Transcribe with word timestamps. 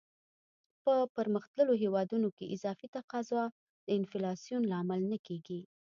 په 0.83 0.93
پرمختللو 1.15 1.73
هیوادونو 1.83 2.27
کې 2.37 2.51
اضافي 2.55 2.87
تقاضا 2.97 3.41
د 3.85 3.87
انفلاسیون 3.99 4.61
لامل 4.71 5.01
نه 5.11 5.17
کیږي. 5.27 5.59